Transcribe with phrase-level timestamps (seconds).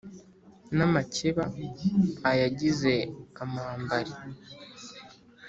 [0.77, 1.43] n'amakeba
[2.29, 2.93] ayagize
[3.43, 4.13] amambari.